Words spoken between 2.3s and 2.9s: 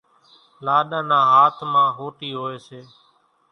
هوئيَ سي۔